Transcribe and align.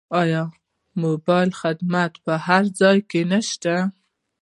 آیا 0.21 0.43
موبایل 1.03 1.49
خدمات 1.61 2.13
په 2.25 2.33
هر 2.45 2.63
ځای 2.79 2.97
کې 3.09 3.21
نشته؟ 3.31 3.73